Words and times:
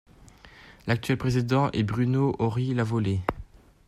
L'actuel 0.87 1.15
président 1.19 1.69
est 1.73 1.83
Bruno 1.83 2.35
Ory-Lavollée. 2.39 3.19